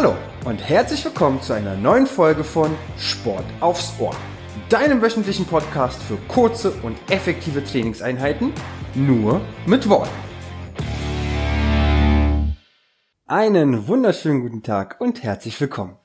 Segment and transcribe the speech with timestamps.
[0.00, 2.70] Hallo und herzlich willkommen zu einer neuen Folge von
[3.00, 4.14] Sport aufs Ohr,
[4.68, 8.52] deinem wöchentlichen Podcast für kurze und effektive Trainingseinheiten,
[8.94, 10.14] nur mit Worten.
[13.26, 15.96] Einen wunderschönen guten Tag und herzlich willkommen.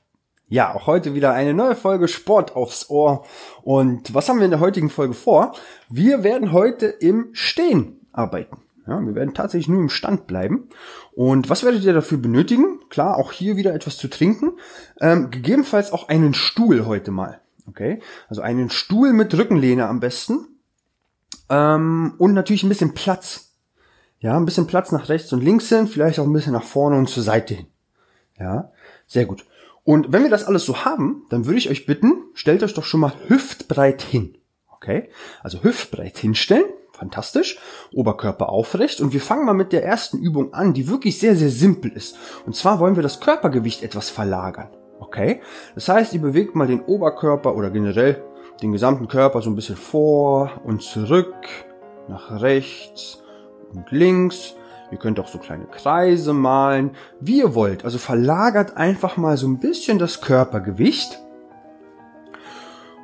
[0.48, 3.24] Ja, auch heute wieder eine neue Folge Sport aufs Ohr.
[3.62, 5.54] Und was haben wir in der heutigen Folge vor?
[5.88, 8.63] Wir werden heute im Stehen arbeiten.
[8.86, 10.68] Ja, wir werden tatsächlich nur im Stand bleiben.
[11.12, 12.80] Und was werdet ihr dafür benötigen?
[12.90, 14.58] Klar, auch hier wieder etwas zu trinken.
[15.00, 17.40] Ähm, gegebenenfalls auch einen Stuhl heute mal.
[17.66, 20.48] Okay, also einen Stuhl mit Rückenlehne am besten.
[21.48, 23.52] Ähm, und natürlich ein bisschen Platz.
[24.18, 26.96] Ja, ein bisschen Platz nach rechts und links hin, vielleicht auch ein bisschen nach vorne
[26.96, 27.66] und zur Seite hin.
[28.38, 28.72] Ja,
[29.06, 29.46] sehr gut.
[29.82, 32.84] Und wenn wir das alles so haben, dann würde ich euch bitten, stellt euch doch
[32.84, 34.36] schon mal hüftbreit hin.
[34.70, 35.10] Okay?
[35.42, 36.64] Also hüftbreit hinstellen.
[37.04, 37.58] Fantastisch.
[37.92, 39.02] Oberkörper aufrecht.
[39.02, 42.16] Und wir fangen mal mit der ersten Übung an, die wirklich sehr, sehr simpel ist.
[42.46, 44.70] Und zwar wollen wir das Körpergewicht etwas verlagern.
[45.00, 45.42] Okay?
[45.74, 48.24] Das heißt, ihr bewegt mal den Oberkörper oder generell
[48.62, 51.34] den gesamten Körper so ein bisschen vor und zurück,
[52.08, 53.22] nach rechts
[53.74, 54.54] und links
[54.90, 57.84] Ihr könnt auch so kleine Kreise malen, wie ihr wollt.
[57.84, 61.18] Also verlagert einfach mal so ein bisschen das Körpergewicht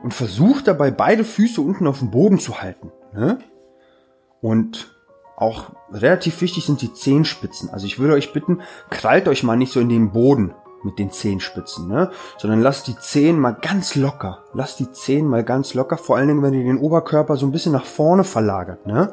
[0.02, 2.92] und versucht dabei beide Füße unten auf dem Boden zu halten.
[3.12, 3.38] Ne?
[4.41, 4.94] Und
[5.36, 7.70] auch relativ wichtig sind die Zehenspitzen.
[7.70, 8.60] Also ich würde euch bitten,
[8.91, 12.10] krallt euch mal nicht so in den Boden mit den Zehenspitzen, ne?
[12.38, 14.44] sondern lasst die Zehen mal ganz locker.
[14.55, 17.52] Lasst die Zehen mal ganz locker, vor allen Dingen, wenn ihr den Oberkörper so ein
[17.52, 18.86] bisschen nach vorne verlagert.
[18.86, 19.12] Ne?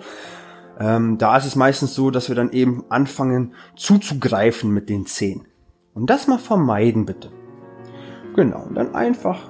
[0.79, 5.47] Ähm, da ist es meistens so, dass wir dann eben anfangen zuzugreifen mit den Zehen.
[5.93, 7.31] Und das mal vermeiden bitte.
[8.35, 9.49] Genau, und dann einfach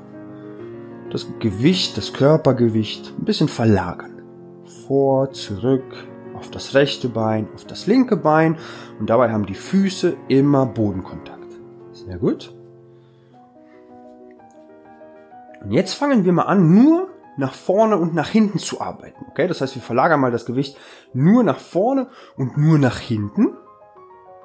[1.12, 4.16] das Gewicht, das Körpergewicht ein bisschen verlagern.
[4.88, 5.83] Vor, zurück,
[6.33, 8.57] auf das rechte Bein, auf das linke Bein
[8.99, 11.52] und dabei haben die Füße immer Bodenkontakt.
[11.91, 12.55] Sehr gut.
[15.61, 19.25] Und jetzt fangen wir mal an, nur nach vorne und nach hinten zu arbeiten.
[19.29, 20.78] Okay, das heißt, wir verlagern mal das Gewicht
[21.13, 22.07] nur nach vorne
[22.38, 23.57] und nur nach hinten.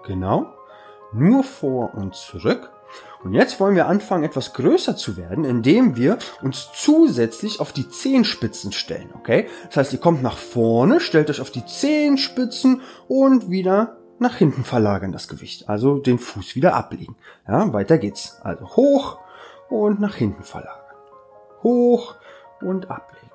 [0.04, 0.46] Genau.
[1.12, 2.71] Nur vor und zurück.
[3.24, 7.88] Und jetzt wollen wir anfangen, etwas größer zu werden, indem wir uns zusätzlich auf die
[7.88, 9.10] Zehenspitzen stellen.
[9.14, 9.48] Okay?
[9.68, 14.64] Das heißt, ihr kommt nach vorne, stellt euch auf die Zehenspitzen und wieder nach hinten
[14.64, 15.68] verlagern das Gewicht.
[15.68, 17.16] Also den Fuß wieder ablegen.
[17.46, 18.40] Ja, weiter geht's.
[18.42, 19.18] Also hoch
[19.68, 20.78] und nach hinten verlagern.
[21.62, 22.16] Hoch
[22.60, 23.30] und ablegen.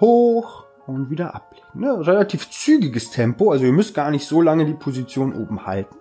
[0.00, 1.66] Hoch und wieder ablegen.
[1.74, 2.06] Ne?
[2.06, 5.96] Relativ zügiges Tempo, also ihr müsst gar nicht so lange die Position oben halten.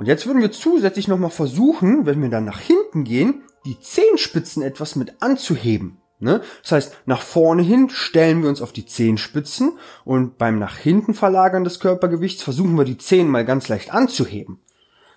[0.00, 4.62] Und jetzt würden wir zusätzlich nochmal versuchen, wenn wir dann nach hinten gehen, die Zehenspitzen
[4.62, 5.98] etwas mit anzuheben.
[6.20, 6.40] Ne?
[6.62, 9.72] Das heißt, nach vorne hin stellen wir uns auf die Zehenspitzen
[10.06, 14.60] und beim nach hinten verlagern des Körpergewichts versuchen wir die Zehen mal ganz leicht anzuheben.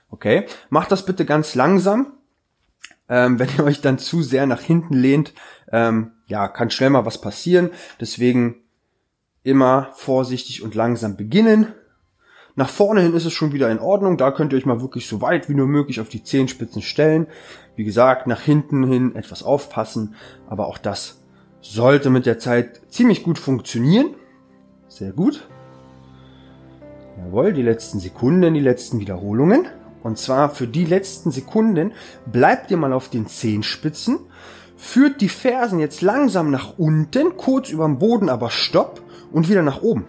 [0.10, 0.48] Okay?
[0.70, 2.18] Macht das bitte ganz langsam.
[3.08, 5.34] Ähm, wenn ihr euch dann zu sehr nach hinten lehnt,
[5.72, 7.70] ähm, ja, kann schnell mal was passieren.
[8.02, 8.64] Deswegen
[9.44, 11.74] immer vorsichtig und langsam beginnen.
[12.56, 14.18] Nach vorne hin ist es schon wieder in Ordnung.
[14.18, 17.28] Da könnt ihr euch mal wirklich so weit wie nur möglich auf die Zehenspitzen stellen.
[17.76, 20.16] Wie gesagt, nach hinten hin etwas aufpassen.
[20.48, 21.24] Aber auch das
[21.62, 24.16] sollte mit der Zeit ziemlich gut funktionieren.
[24.88, 25.48] Sehr gut.
[27.18, 29.66] Jawohl, die letzten Sekunden, die letzten Wiederholungen.
[30.04, 31.94] Und zwar für die letzten Sekunden
[32.32, 34.20] bleibt ihr mal auf den Zehenspitzen
[34.76, 39.62] führt die Fersen jetzt langsam nach unten, kurz über dem Boden, aber stopp und wieder
[39.62, 40.06] nach oben.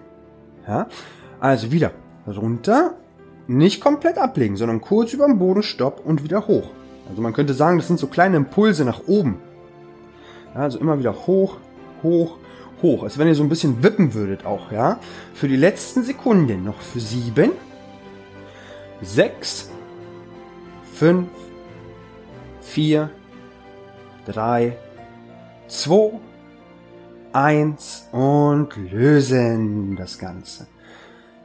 [0.67, 0.89] Ja?
[1.39, 1.93] Also wieder
[2.27, 2.95] runter,
[3.47, 6.71] nicht komplett ablegen, sondern kurz über dem Boden, stopp und wieder hoch.
[7.09, 9.39] Also man könnte sagen, das sind so kleine Impulse nach oben.
[10.55, 11.59] Ja, also immer wieder hoch,
[12.03, 12.39] hoch,
[12.83, 13.03] hoch.
[13.03, 14.99] Als wenn ihr so ein bisschen wippen würdet auch, ja.
[15.35, 17.53] Für die letzten Sekunden noch für sieben,
[19.03, 19.71] sechs,
[20.95, 21.29] fünf,
[22.63, 23.11] vier,
[24.27, 24.77] 3,
[25.69, 26.13] 2,
[27.33, 30.67] 1 und lösen das Ganze.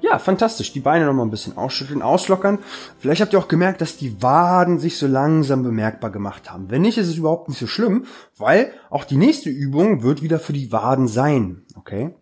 [0.01, 0.71] Ja, fantastisch.
[0.71, 2.59] Die Beine nochmal ein bisschen ausschütteln, auslockern.
[2.99, 6.69] Vielleicht habt ihr auch gemerkt, dass die Waden sich so langsam bemerkbar gemacht haben.
[6.69, 8.05] Wenn nicht, ist es überhaupt nicht so schlimm,
[8.37, 11.63] weil auch die nächste Übung wird wieder für die Waden sein.
[11.75, 12.15] Okay?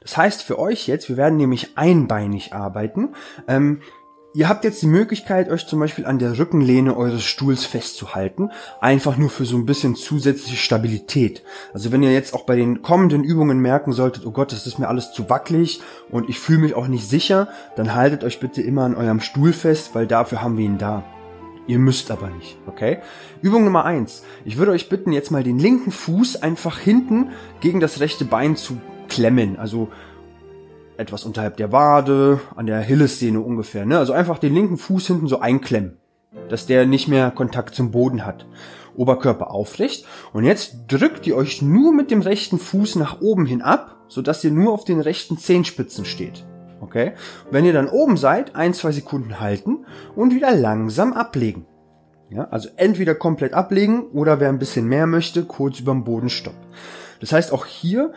[0.00, 3.14] Das heißt für euch jetzt, wir werden nämlich einbeinig arbeiten.
[3.46, 3.82] Ähm,
[4.38, 9.16] Ihr habt jetzt die Möglichkeit, euch zum Beispiel an der Rückenlehne eures Stuhls festzuhalten, einfach
[9.16, 11.42] nur für so ein bisschen zusätzliche Stabilität.
[11.74, 14.78] Also wenn ihr jetzt auch bei den kommenden Übungen merken solltet, oh Gott, das ist
[14.78, 15.80] mir alles zu wackelig
[16.12, 19.52] und ich fühle mich auch nicht sicher, dann haltet euch bitte immer an eurem Stuhl
[19.52, 21.02] fest, weil dafür haben wir ihn da.
[21.66, 22.98] Ihr müsst aber nicht, okay?
[23.42, 27.80] Übung Nummer eins: Ich würde euch bitten, jetzt mal den linken Fuß einfach hinten gegen
[27.80, 29.58] das rechte Bein zu klemmen.
[29.58, 29.88] Also
[30.98, 33.86] etwas unterhalb der Wade, an der Hillessehne ungefähr.
[33.86, 33.98] Ne?
[33.98, 35.96] Also einfach den linken Fuß hinten so einklemmen,
[36.48, 38.46] dass der nicht mehr Kontakt zum Boden hat.
[38.96, 40.04] Oberkörper aufrecht.
[40.32, 44.42] Und jetzt drückt ihr euch nur mit dem rechten Fuß nach oben hin ab, sodass
[44.42, 46.44] ihr nur auf den rechten Zehenspitzen steht.
[46.80, 47.12] Okay?
[47.50, 49.86] Wenn ihr dann oben seid, ein, zwei Sekunden halten
[50.16, 51.64] und wieder langsam ablegen.
[52.30, 56.28] Ja, also entweder komplett ablegen oder wer ein bisschen mehr möchte, kurz über dem Boden
[56.28, 56.56] stopp.
[57.20, 58.12] Das heißt, auch hier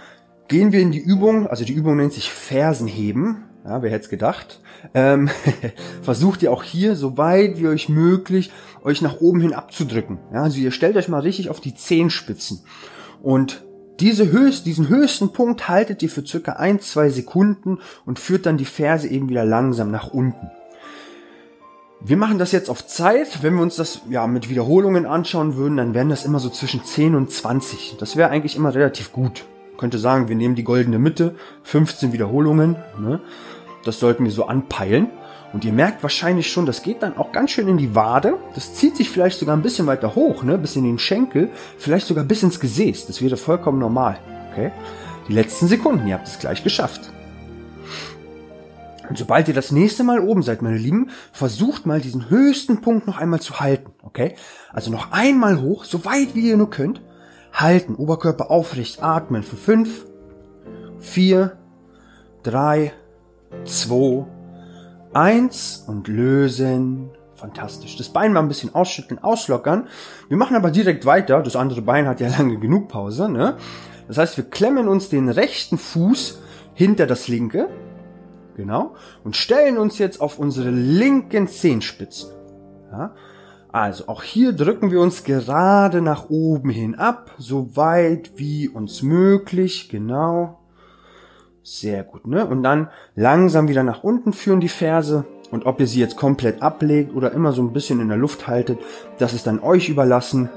[0.51, 3.45] gehen wir in die Übung, also die Übung nennt sich Fersenheben.
[3.63, 4.59] Ja, wer hätte es gedacht?
[4.93, 5.29] Ähm,
[6.01, 8.51] versucht ihr auch hier, so weit wie euch möglich,
[8.83, 10.19] euch nach oben hin abzudrücken.
[10.33, 12.63] Ja, also ihr stellt euch mal richtig auf die Zehenspitzen.
[13.23, 13.63] Und
[14.01, 18.57] diese höchst, diesen höchsten Punkt haltet ihr für circa ein, zwei Sekunden und führt dann
[18.57, 20.51] die Ferse eben wieder langsam nach unten.
[22.01, 23.41] Wir machen das jetzt auf Zeit.
[23.41, 26.83] Wenn wir uns das ja mit Wiederholungen anschauen würden, dann wären das immer so zwischen
[26.83, 27.95] 10 und 20.
[27.99, 29.45] Das wäre eigentlich immer relativ gut.
[29.77, 32.75] Könnte sagen, wir nehmen die goldene Mitte, 15 Wiederholungen.
[32.99, 33.19] Ne?
[33.83, 35.09] Das sollten wir so anpeilen.
[35.53, 38.35] Und ihr merkt wahrscheinlich schon, das geht dann auch ganz schön in die Wade.
[38.55, 40.57] Das zieht sich vielleicht sogar ein bisschen weiter hoch, ne?
[40.57, 43.07] bis in den Schenkel, vielleicht sogar bis ins Gesäß.
[43.07, 44.17] Das wäre vollkommen normal.
[44.51, 44.71] Okay?
[45.27, 47.11] Die letzten Sekunden, ihr habt es gleich geschafft.
[49.09, 53.07] Und sobald ihr das nächste Mal oben seid, meine Lieben, versucht mal diesen höchsten Punkt
[53.07, 53.91] noch einmal zu halten.
[54.03, 54.35] Okay?
[54.71, 57.01] Also noch einmal hoch, so weit wie ihr nur könnt.
[57.53, 60.05] Halten, Oberkörper aufrecht, atmen für fünf,
[60.99, 61.57] vier,
[62.43, 62.93] drei,
[63.65, 64.25] zwei,
[65.13, 67.09] eins und lösen.
[67.35, 67.97] Fantastisch.
[67.97, 69.87] Das Bein mal ein bisschen ausschütteln, auslockern.
[70.29, 71.41] Wir machen aber direkt weiter.
[71.41, 73.29] Das andere Bein hat ja lange genug Pause.
[73.29, 73.57] Ne?
[74.07, 76.39] Das heißt, wir klemmen uns den rechten Fuß
[76.75, 77.67] hinter das linke
[78.55, 78.95] Genau.
[79.23, 82.29] Und stellen uns jetzt auf unsere linken Zehenspitzen.
[82.91, 83.13] Ja.
[83.71, 89.01] Also auch hier drücken wir uns gerade nach oben hin ab, so weit wie uns
[89.01, 89.87] möglich.
[89.89, 90.59] Genau.
[91.63, 92.45] Sehr gut, ne?
[92.45, 95.25] Und dann langsam wieder nach unten führen die Ferse.
[95.51, 98.47] Und ob ihr sie jetzt komplett ablegt oder immer so ein bisschen in der Luft
[98.47, 98.79] haltet,
[99.19, 100.49] das ist dann euch überlassen.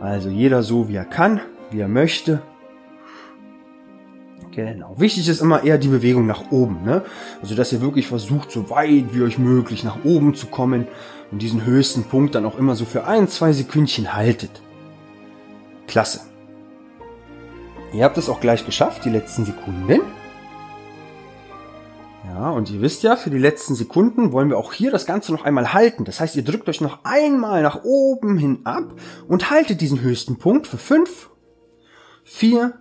[0.00, 1.40] Also jeder so wie er kann,
[1.70, 2.42] wie er möchte.
[4.50, 4.94] Genau.
[4.98, 7.02] Wichtig ist immer eher die Bewegung nach oben, ne?
[7.42, 10.86] Also, dass ihr wirklich versucht, so weit wie euch möglich nach oben zu kommen
[11.30, 14.62] und diesen höchsten Punkt dann auch immer so für ein, zwei Sekündchen haltet.
[15.86, 16.20] Klasse.
[17.92, 20.00] Ihr habt es auch gleich geschafft, die letzten Sekunden.
[22.26, 25.32] Ja, und ihr wisst ja, für die letzten Sekunden wollen wir auch hier das Ganze
[25.32, 26.04] noch einmal halten.
[26.04, 28.94] Das heißt, ihr drückt euch noch einmal nach oben hin ab
[29.28, 31.30] und haltet diesen höchsten Punkt für fünf,
[32.24, 32.74] vier,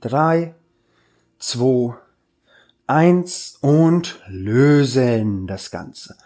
[0.00, 0.54] drei,
[1.38, 1.94] 2,
[2.86, 6.16] 1 und lösen das Ganze.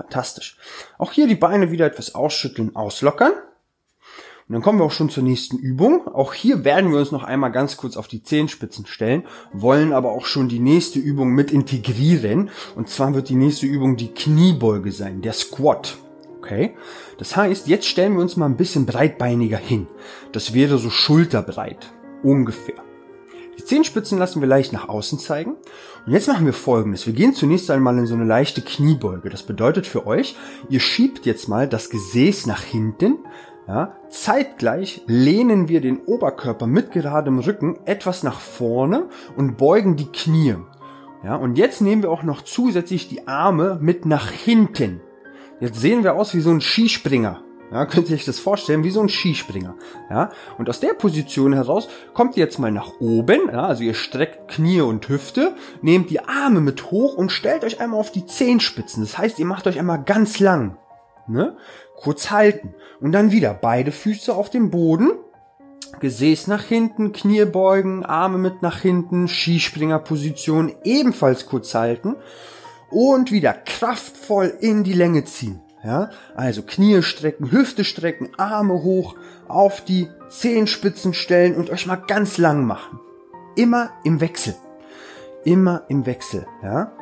[0.00, 0.56] Fantastisch.
[0.96, 3.32] Auch hier die Beine wieder etwas ausschütteln, auslockern.
[3.32, 6.08] Und dann kommen wir auch schon zur nächsten Übung.
[6.08, 10.12] Auch hier werden wir uns noch einmal ganz kurz auf die Zehenspitzen stellen, wollen aber
[10.12, 12.50] auch schon die nächste Übung mit integrieren.
[12.76, 15.98] Und zwar wird die nächste Übung die Kniebeuge sein, der Squat.
[16.38, 16.74] Okay?
[17.18, 19.86] Das heißt, jetzt stellen wir uns mal ein bisschen breitbeiniger hin.
[20.32, 21.92] Das wäre so schulterbreit.
[22.22, 22.82] Ungefähr.
[23.58, 25.56] Die Zehenspitzen lassen wir leicht nach außen zeigen.
[26.06, 27.06] Und jetzt machen wir folgendes.
[27.06, 29.28] Wir gehen zunächst einmal in so eine leichte Kniebeuge.
[29.28, 30.36] Das bedeutet für euch,
[30.68, 33.18] ihr schiebt jetzt mal das Gesäß nach hinten.
[33.68, 40.10] Ja, zeitgleich lehnen wir den Oberkörper mit geradem Rücken etwas nach vorne und beugen die
[40.10, 40.56] Knie.
[41.22, 45.00] Ja, und jetzt nehmen wir auch noch zusätzlich die Arme mit nach hinten.
[45.60, 47.44] Jetzt sehen wir aus wie so ein Skispringer.
[47.70, 49.74] Ja, könnt ihr euch das vorstellen, wie so ein Skispringer.
[50.10, 53.48] Ja, und aus der Position heraus kommt ihr jetzt mal nach oben.
[53.50, 57.80] Ja, also ihr streckt Knie und Hüfte, nehmt die Arme mit hoch und stellt euch
[57.80, 59.02] einmal auf die Zehenspitzen.
[59.02, 60.76] Das heißt, ihr macht euch einmal ganz lang.
[61.26, 61.56] Ne?
[61.96, 62.74] Kurz halten.
[63.00, 65.12] Und dann wieder beide Füße auf dem Boden.
[66.00, 72.16] Gesäß nach hinten, Knie beugen, Arme mit nach hinten, Skispringerposition ebenfalls kurz halten.
[72.90, 75.60] Und wieder kraftvoll in die Länge ziehen.
[75.82, 79.14] Ja, also Knie strecken, Hüfte strecken, Arme hoch,
[79.48, 83.00] auf die Zehenspitzen stellen und euch mal ganz lang machen.
[83.56, 84.54] Immer im Wechsel.
[85.44, 86.92] Immer im Wechsel, ja.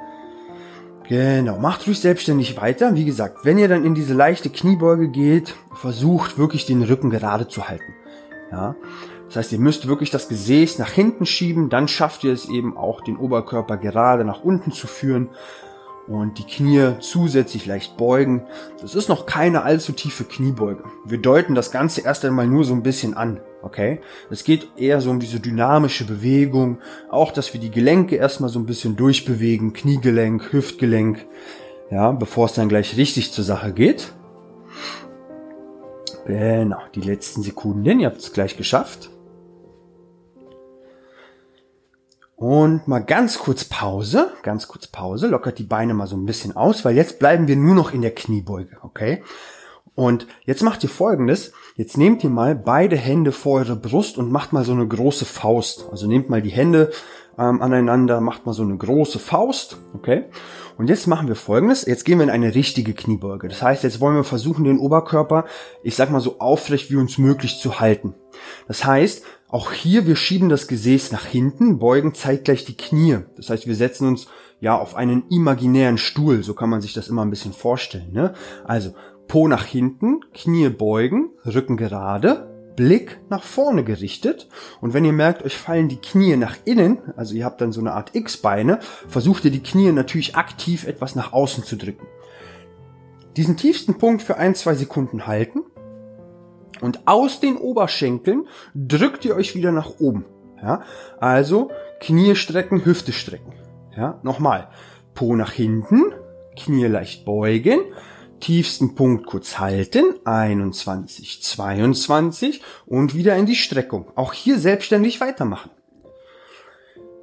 [1.08, 2.94] Genau, macht ruhig selbstständig weiter.
[2.94, 7.48] Wie gesagt, wenn ihr dann in diese leichte Kniebeuge geht, versucht wirklich den Rücken gerade
[7.48, 7.94] zu halten.
[8.52, 8.76] Ja.
[9.26, 12.76] Das heißt, ihr müsst wirklich das Gesäß nach hinten schieben, dann schafft ihr es eben
[12.76, 15.30] auch, den Oberkörper gerade nach unten zu führen
[16.08, 18.46] und die Knie zusätzlich leicht beugen.
[18.80, 20.84] Das ist noch keine allzu tiefe Kniebeuge.
[21.04, 23.40] Wir deuten das Ganze erst einmal nur so ein bisschen an.
[23.62, 24.00] Okay?
[24.30, 26.78] Es geht eher so um diese dynamische Bewegung.
[27.10, 29.72] Auch, dass wir die Gelenke erstmal so ein bisschen durchbewegen.
[29.72, 31.26] Kniegelenk, Hüftgelenk.
[31.90, 34.12] Ja, bevor es dann gleich richtig zur Sache geht.
[36.26, 38.00] Genau, die letzten Sekunden.
[38.00, 39.10] Ihr habt es gleich geschafft.
[42.38, 46.54] Und mal ganz kurz Pause, ganz kurz Pause, lockert die Beine mal so ein bisschen
[46.54, 49.24] aus, weil jetzt bleiben wir nur noch in der Kniebeuge, okay?
[49.96, 54.30] Und jetzt macht ihr folgendes, jetzt nehmt ihr mal beide Hände vor eure Brust und
[54.30, 55.88] macht mal so eine große Faust.
[55.90, 56.92] Also nehmt mal die Hände
[57.36, 60.26] ähm, aneinander, macht mal so eine große Faust, okay?
[60.76, 63.48] Und jetzt machen wir folgendes, jetzt gehen wir in eine richtige Kniebeuge.
[63.48, 65.44] Das heißt, jetzt wollen wir versuchen, den Oberkörper,
[65.82, 68.14] ich sag mal so aufrecht wie uns möglich zu halten.
[68.68, 73.20] Das heißt, auch hier, wir schieben das Gesäß nach hinten, beugen zeitgleich die Knie.
[73.36, 74.26] Das heißt, wir setzen uns
[74.60, 76.42] ja auf einen imaginären Stuhl.
[76.42, 78.12] So kann man sich das immer ein bisschen vorstellen.
[78.12, 78.34] Ne?
[78.64, 78.94] Also
[79.26, 84.48] Po nach hinten, Knie beugen, Rücken gerade, Blick nach vorne gerichtet.
[84.82, 87.80] Und wenn ihr merkt, euch fallen die Knie nach innen, also ihr habt dann so
[87.80, 92.06] eine Art X-Beine, versucht ihr die Knie natürlich aktiv etwas nach außen zu drücken.
[93.36, 95.62] Diesen tiefsten Punkt für ein, zwei Sekunden halten
[96.80, 100.24] und aus den Oberschenkeln drückt ihr euch wieder nach oben.
[100.62, 100.82] Ja,
[101.20, 101.70] also
[102.00, 103.52] Knie strecken, Hüfte strecken.
[103.96, 104.68] Ja, nochmal.
[105.14, 106.12] Po nach hinten,
[106.56, 107.80] Knie leicht beugen,
[108.40, 114.12] tiefsten Punkt kurz halten, 21, 22 und wieder in die Streckung.
[114.14, 115.70] Auch hier selbstständig weitermachen.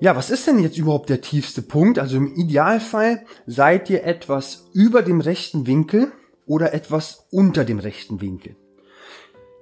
[0.02, 2.00] Ja, was ist denn jetzt überhaupt der tiefste Punkt?
[2.00, 6.12] Also im Idealfall seid ihr etwas über dem rechten Winkel
[6.46, 8.58] oder etwas unter dem rechten Winkel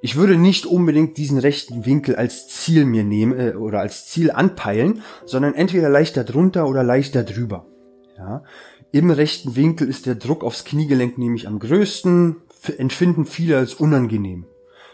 [0.04, 4.32] ich würde nicht unbedingt diesen rechten Winkel als Ziel mir nehmen äh, oder als Ziel
[4.32, 7.66] anpeilen, sondern entweder leicht darunter oder leicht darüber.
[8.18, 8.44] Ja.
[8.92, 12.36] Im rechten Winkel ist der Druck aufs Kniegelenk nämlich am größten,
[12.78, 14.46] empfinden viele als unangenehm.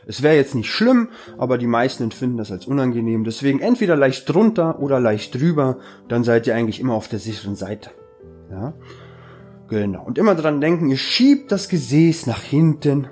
[0.06, 3.24] Es wäre jetzt nicht schlimm, aber die meisten empfinden das als unangenehm.
[3.24, 7.56] Deswegen entweder leicht drunter oder leicht drüber, dann seid ihr eigentlich immer auf der sicheren
[7.56, 7.90] Seite.
[8.52, 8.76] Ja.
[9.70, 10.06] Genau.
[10.06, 13.08] Und immer dran denken, ihr schiebt das Gesäß nach hinten.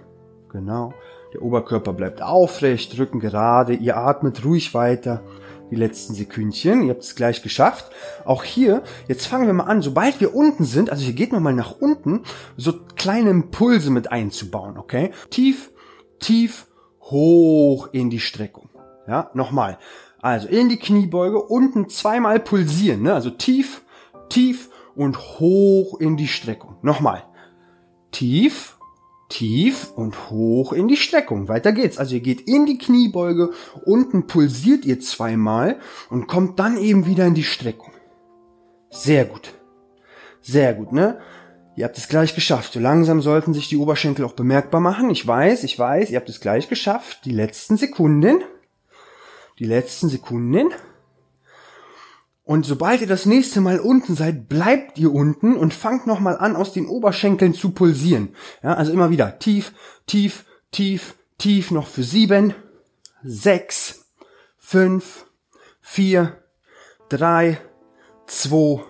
[0.49, 0.93] Genau.
[1.37, 5.21] Der Oberkörper bleibt aufrecht, Rücken gerade, ihr atmet ruhig weiter.
[5.69, 7.91] Die letzten Sekündchen, ihr habt es gleich geschafft.
[8.25, 11.53] Auch hier, jetzt fangen wir mal an, sobald wir unten sind, also hier geht nochmal
[11.53, 12.23] nach unten,
[12.55, 15.11] so kleine Impulse mit einzubauen, okay?
[15.29, 15.69] Tief,
[16.19, 16.65] tief,
[17.01, 18.69] hoch in die Streckung.
[19.07, 19.77] Ja, nochmal.
[20.19, 23.13] Also in die Kniebeuge, unten zweimal pulsieren, ne?
[23.13, 23.83] Also tief,
[24.29, 26.77] tief und hoch in die Streckung.
[26.81, 27.25] Nochmal.
[28.11, 28.76] Tief,
[29.29, 31.47] tief und hoch in die Streckung.
[31.47, 31.97] Weiter geht's.
[31.97, 33.51] Also ihr geht in die Kniebeuge,
[33.85, 35.79] unten pulsiert ihr zweimal
[36.09, 37.93] und kommt dann eben wieder in die Streckung.
[38.89, 39.53] Sehr gut.
[40.41, 41.19] Sehr gut, ne?
[41.75, 42.73] Ihr habt es gleich geschafft.
[42.73, 45.11] So langsam sollten sich die Oberschenkel auch bemerkbar machen.
[45.11, 47.25] Ich weiß, ich weiß, ihr habt es gleich geschafft.
[47.25, 48.41] Die letzten Sekunden.
[49.59, 50.69] Die letzten Sekunden.
[52.47, 56.55] Und sobald ihr das nächste Mal unten seid, bleibt ihr unten und fangt nochmal an,
[56.55, 58.29] aus den Oberschenkeln zu pulsieren.
[58.63, 59.73] Ja, also immer wieder tief,
[60.05, 62.53] tief, tief, tief, noch für sieben,
[63.21, 64.05] sechs,
[64.57, 65.25] fünf,
[65.81, 66.37] vier,
[67.09, 67.57] drei,
[68.27, 68.81] zwei,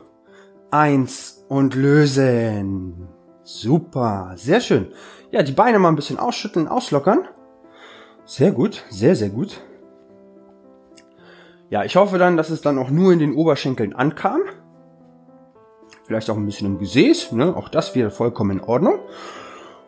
[0.70, 3.08] eins und lösen.
[3.44, 4.94] Super, sehr schön.
[5.32, 7.28] Ja, die Beine mal ein bisschen ausschütteln, auslockern.
[8.24, 9.62] Sehr gut, sehr, sehr gut.
[11.70, 14.40] Ja, ich hoffe dann, dass es dann auch nur in den Oberschenkeln ankam.
[16.06, 17.54] Vielleicht auch ein bisschen im Gesäß, ne?
[17.56, 19.00] auch das wäre vollkommen in Ordnung.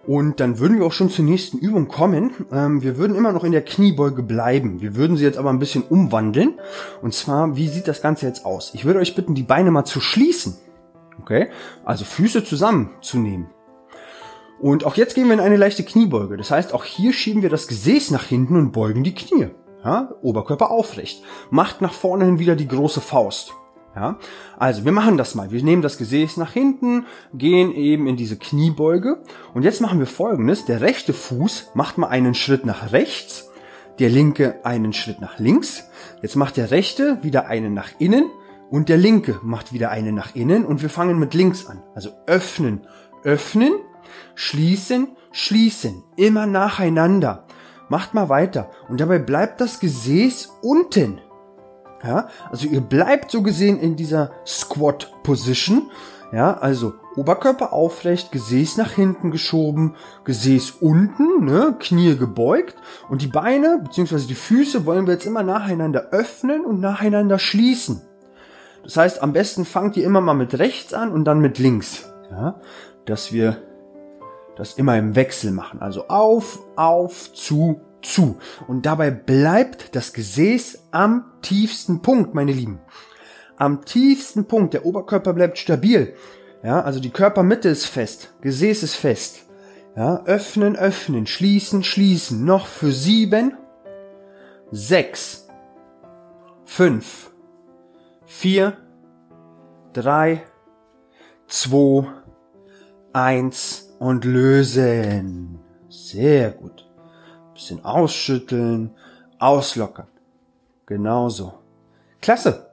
[0.06, 2.32] Und dann würden wir auch schon zur nächsten Übung kommen.
[2.52, 4.82] Ähm, wir würden immer noch in der Kniebeuge bleiben.
[4.82, 6.60] Wir würden sie jetzt aber ein bisschen umwandeln.
[7.02, 8.72] Und zwar, wie sieht das Ganze jetzt aus?
[8.74, 10.58] Ich würde euch bitten, die Beine mal zu schließen.
[11.22, 11.50] Okay?
[11.86, 13.50] Also Füße zusammenzunehmen.
[14.60, 16.36] Und auch jetzt gehen wir in eine leichte Kniebeuge.
[16.36, 19.50] Das heißt, auch hier schieben wir das Gesäß nach hinten und beugen die Knie.
[19.84, 21.24] Ja, Oberkörper aufrecht.
[21.52, 23.54] Macht nach vorne hin wieder die große Faust.
[23.96, 24.20] Ja,
[24.58, 25.52] also wir machen das mal.
[25.52, 30.06] Wir nehmen das Gesäß nach hinten, gehen eben in diese Kniebeuge und jetzt machen wir
[30.06, 30.66] folgendes.
[30.66, 33.50] Der rechte Fuß macht mal einen Schritt nach rechts,
[33.98, 35.86] der linke einen Schritt nach links.
[36.22, 38.30] Jetzt macht der rechte wieder einen nach innen
[38.70, 41.82] und der linke macht wieder einen nach innen und wir fangen mit links an.
[41.96, 42.82] Also öffnen,
[43.24, 43.74] öffnen,
[44.36, 47.46] schließen, schließen, immer nacheinander.
[47.90, 48.70] Macht mal weiter.
[48.88, 51.20] Und dabei bleibt das Gesäß unten.
[52.04, 55.92] Ja, also ihr bleibt so gesehen in dieser Squat Position.
[56.32, 62.76] Ja, also Oberkörper aufrecht, Gesäß nach hinten geschoben, Gesäß unten, ne, Knie gebeugt
[63.10, 64.28] und die Beine bzw.
[64.28, 68.04] die Füße wollen wir jetzt immer nacheinander öffnen und nacheinander schließen.
[68.84, 72.14] Das heißt, am besten fangt ihr immer mal mit rechts an und dann mit links,
[72.30, 72.62] ja,
[73.06, 73.58] dass wir
[74.60, 75.82] das immer im Wechsel machen.
[75.82, 78.38] Also auf, auf, zu, zu.
[78.68, 82.80] Und dabei bleibt das Gesäß am tiefsten Punkt, meine Lieben.
[83.56, 84.74] Am tiefsten Punkt.
[84.74, 86.14] Der Oberkörper bleibt stabil.
[86.62, 88.34] Ja, also die Körpermitte ist fest.
[88.42, 89.46] Gesäß ist fest.
[89.96, 92.44] Ja, öffnen, öffnen, schließen, schließen.
[92.44, 93.58] Noch für sieben,
[94.72, 95.48] sechs,
[96.66, 97.32] fünf,
[98.26, 98.78] vier,
[99.94, 100.44] drei,
[101.48, 102.08] zwei,
[103.14, 105.60] eins und lösen.
[105.90, 106.90] Sehr gut.
[107.54, 108.92] Bisschen ausschütteln,
[109.38, 110.08] auslockern.
[110.86, 111.54] Genauso.
[112.22, 112.72] Klasse.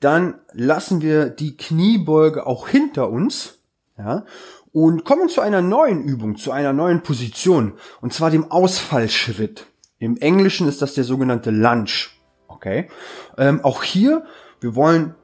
[0.00, 3.60] Dann lassen wir die Kniebeuge auch hinter uns.
[3.96, 4.24] Ja,
[4.72, 9.66] und kommen zu einer neuen Übung, zu einer neuen Position, und zwar dem Ausfallschritt.
[9.98, 12.08] Im Englischen ist das der sogenannte Lunge.
[12.48, 12.88] Okay.
[13.36, 14.24] Ähm, auch hier,
[14.60, 15.14] wir wollen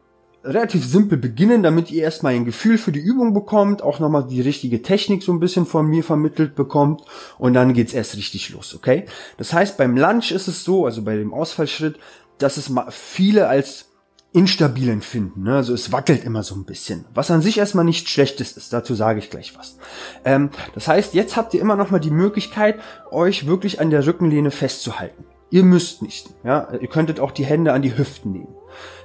[0.45, 4.41] relativ simpel beginnen, damit ihr erstmal ein Gefühl für die Übung bekommt, auch nochmal die
[4.41, 7.03] richtige Technik so ein bisschen von mir vermittelt bekommt
[7.39, 9.07] und dann geht's erst richtig los, okay?
[9.37, 11.99] Das heißt, beim Lunge ist es so, also bei dem Ausfallschritt,
[12.39, 13.89] dass es viele als
[14.33, 15.45] instabil empfinden.
[15.45, 15.57] Ne?
[15.57, 17.07] Also es wackelt immer so ein bisschen.
[17.15, 18.73] Was an sich erstmal nichts Schlechtes ist.
[18.73, 19.79] Dazu sage ich gleich was.
[20.25, 22.79] Ähm, das heißt, jetzt habt ihr immer noch mal die Möglichkeit,
[23.11, 25.25] euch wirklich an der Rückenlehne festzuhalten.
[25.51, 26.29] Ihr müsst nicht.
[26.45, 26.69] Ja?
[26.79, 28.55] Ihr könntet auch die Hände an die Hüften nehmen.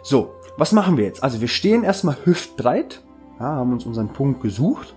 [0.04, 1.24] So, was machen wir jetzt?
[1.24, 3.02] Also wir stehen erstmal hüftbreit,
[3.40, 4.94] ja, haben uns unseren Punkt gesucht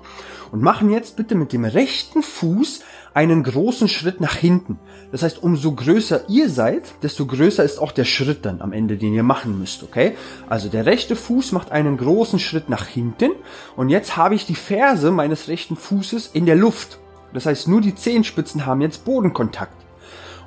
[0.53, 2.83] und machen jetzt bitte mit dem rechten Fuß
[3.15, 4.79] einen großen Schritt nach hinten.
[5.11, 8.99] Das heißt, umso größer ihr seid, desto größer ist auch der Schritt dann am Ende,
[8.99, 10.15] den ihr machen müsst, okay?
[10.49, 13.31] Also der rechte Fuß macht einen großen Schritt nach hinten
[13.77, 16.99] und jetzt habe ich die Ferse meines rechten Fußes in der Luft.
[17.33, 19.77] Das heißt, nur die Zehenspitzen haben jetzt Bodenkontakt.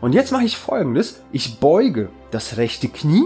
[0.01, 1.21] Und jetzt mache ich folgendes.
[1.31, 3.25] Ich beuge das rechte Knie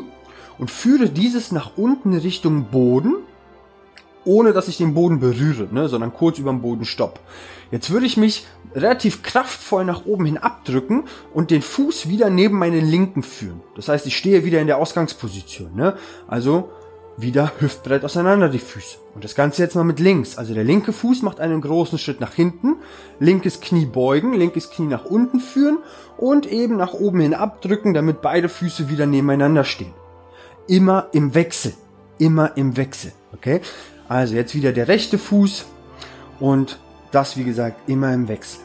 [0.57, 3.15] und führe dieses nach unten Richtung Boden,
[4.25, 7.19] ohne dass ich den Boden berühre, ne, sondern kurz über dem Boden stopp.
[7.71, 8.45] Jetzt würde ich mich
[8.75, 13.61] relativ kraftvoll nach oben hin abdrücken und den Fuß wieder neben meinen linken führen.
[13.75, 15.75] Das heißt, ich stehe wieder in der Ausgangsposition.
[15.75, 15.95] Ne?
[16.27, 16.69] Also
[17.17, 18.97] wieder hüftbreit auseinander die Füße.
[19.13, 20.37] Und das Ganze jetzt mal mit links.
[20.37, 22.77] Also der linke Fuß macht einen großen Schritt nach hinten,
[23.19, 25.79] linkes Knie beugen, linkes Knie nach unten führen
[26.17, 29.93] und eben nach oben hin abdrücken, damit beide Füße wieder nebeneinander stehen.
[30.67, 31.73] Immer im Wechsel.
[32.17, 33.11] Immer im Wechsel.
[33.33, 33.61] Okay?
[34.07, 35.65] Also jetzt wieder der rechte Fuß
[36.39, 36.79] und
[37.11, 38.61] das wie gesagt immer im Wechsel.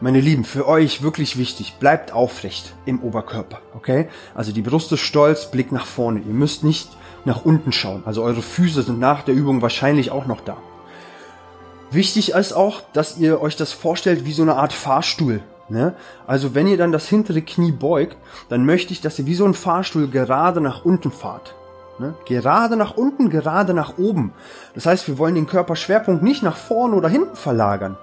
[0.00, 4.08] Meine Lieben, für euch wirklich wichtig, bleibt aufrecht im Oberkörper, okay?
[4.34, 6.20] Also die Brust ist stolz, Blick nach vorne.
[6.20, 6.90] Ihr müsst nicht
[7.24, 8.02] nach unten schauen.
[8.04, 10.56] Also eure Füße sind nach der Übung wahrscheinlich auch noch da.
[11.90, 15.40] Wichtig ist auch, dass ihr euch das vorstellt wie so eine Art Fahrstuhl.
[15.68, 15.94] Ne?
[16.26, 18.16] Also wenn ihr dann das hintere Knie beugt,
[18.48, 21.54] dann möchte ich, dass ihr wie so ein Fahrstuhl gerade nach unten fahrt.
[21.98, 22.14] Ne?
[22.26, 24.32] Gerade nach unten, gerade nach oben.
[24.74, 27.96] Das heißt, wir wollen den Körperschwerpunkt nicht nach vorne oder hinten verlagern.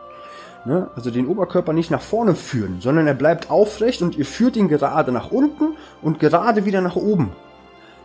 [0.66, 0.90] Ne?
[0.96, 4.68] Also den Oberkörper nicht nach vorne führen, sondern er bleibt aufrecht und ihr führt ihn
[4.68, 7.32] gerade nach unten und gerade wieder nach oben.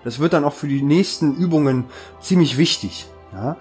[0.05, 1.85] Das wird dann auch für die nächsten Übungen
[2.21, 3.09] ziemlich wichtig.
[3.33, 3.57] Ja?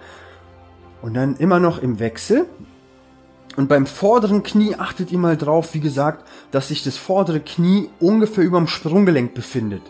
[1.01, 2.45] Und dann immer noch im Wechsel.
[3.55, 7.89] Und beim vorderen Knie achtet ihr mal drauf, wie gesagt, dass sich das vordere Knie
[7.99, 9.83] ungefähr über dem Sprunggelenk befindet.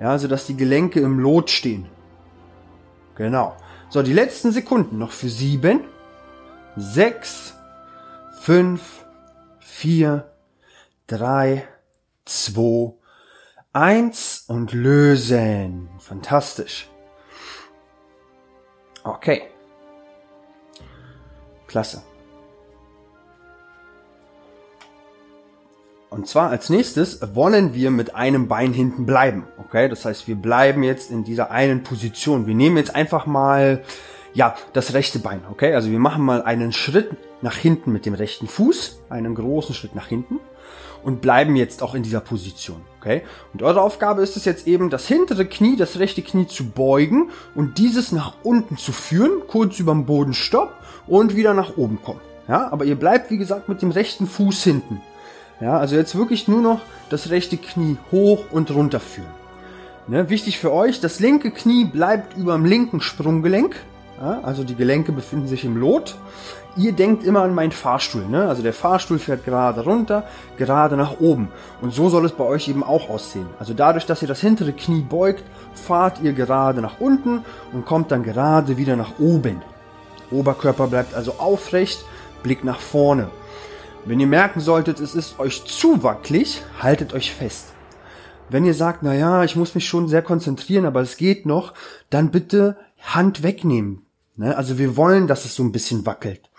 [0.00, 1.88] Ja, also dass die Gelenke im Lot stehen.
[3.16, 3.54] Genau.
[3.90, 5.80] So, die letzten Sekunden noch für sieben,
[6.76, 7.54] sechs,
[8.40, 9.04] fünf,
[9.60, 10.32] vier,
[11.06, 11.68] drei,
[12.24, 12.94] zwei,
[13.74, 15.90] eins und lösen.
[15.98, 16.88] Fantastisch.
[19.04, 19.42] Okay.
[21.66, 22.02] Klasse.
[26.12, 29.44] Und zwar als nächstes wollen wir mit einem Bein hinten bleiben.
[29.56, 32.46] Okay, das heißt, wir bleiben jetzt in dieser einen Position.
[32.46, 33.82] Wir nehmen jetzt einfach mal,
[34.34, 35.40] ja, das rechte Bein.
[35.50, 39.74] Okay, also wir machen mal einen Schritt nach hinten mit dem rechten Fuß, einen großen
[39.74, 40.38] Schritt nach hinten
[41.02, 42.82] und bleiben jetzt auch in dieser Position.
[43.00, 43.22] Okay,
[43.54, 47.30] und eure Aufgabe ist es jetzt eben, das hintere Knie, das rechte Knie zu beugen
[47.54, 50.74] und dieses nach unten zu führen, kurz über dem Boden stopp
[51.06, 52.20] und wieder nach oben kommen.
[52.48, 55.00] Ja, aber ihr bleibt, wie gesagt, mit dem rechten Fuß hinten.
[55.62, 59.30] Ja, also jetzt wirklich nur noch das rechte Knie hoch und runter führen.
[60.08, 63.76] Ne, wichtig für euch, das linke Knie bleibt über dem linken Sprunggelenk.
[64.20, 66.16] Ja, also die Gelenke befinden sich im Lot.
[66.76, 68.26] Ihr denkt immer an meinen Fahrstuhl.
[68.26, 68.48] Ne?
[68.48, 70.24] Also der Fahrstuhl fährt gerade runter,
[70.58, 71.48] gerade nach oben.
[71.80, 73.46] Und so soll es bei euch eben auch aussehen.
[73.60, 75.44] Also dadurch, dass ihr das hintere Knie beugt,
[75.74, 79.62] fahrt ihr gerade nach unten und kommt dann gerade wieder nach oben.
[80.32, 82.04] Oberkörper bleibt also aufrecht,
[82.42, 83.28] Blick nach vorne.
[84.04, 87.68] Wenn ihr merken solltet, es ist euch zu wackelig, haltet euch fest.
[88.48, 91.72] Wenn ihr sagt, na ja, ich muss mich schon sehr konzentrieren, aber es geht noch,
[92.10, 94.02] dann bitte Hand wegnehmen.
[94.34, 94.56] Ne?
[94.56, 96.50] Also wir wollen, dass es so ein bisschen wackelt.